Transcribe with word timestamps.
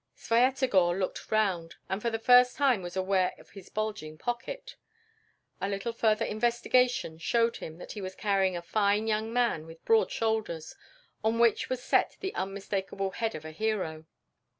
Svyatogor 0.17 0.97
looked 0.97 1.29
round, 1.29 1.75
and 1.87 2.01
for 2.01 2.09
the 2.09 2.17
first 2.17 2.55
time 2.55 2.81
was 2.81 2.97
aware 2.97 3.35
of 3.37 3.51
his 3.51 3.69
bulging 3.69 4.17
pocket. 4.17 4.75
A 5.61 5.69
little 5.69 5.93
further 5.93 6.25
investigation 6.25 7.19
showed 7.19 7.57
him 7.57 7.77
that 7.77 7.91
he 7.91 8.01
was 8.01 8.15
carrying 8.15 8.57
a 8.57 8.63
fine 8.63 9.05
young 9.05 9.31
man 9.31 9.67
with 9.67 9.85
broad 9.85 10.09
shoulders, 10.09 10.75
on 11.23 11.37
which 11.37 11.69
was 11.69 11.83
set 11.83 12.17
the 12.19 12.33
unmistakable 12.33 13.11
head 13.11 13.35
of 13.35 13.45
a 13.45 13.51
hero. 13.51 14.05